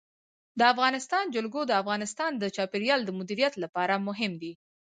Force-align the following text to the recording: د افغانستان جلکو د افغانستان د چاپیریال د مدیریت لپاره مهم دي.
د 0.59 0.61
افغانستان 0.73 1.25
جلکو 1.35 1.61
د 1.67 1.71
افغانستان 1.81 2.31
د 2.37 2.43
چاپیریال 2.55 3.01
د 3.05 3.09
مدیریت 3.19 3.53
لپاره 3.63 4.03
مهم 4.07 4.33
دي. 4.41 4.53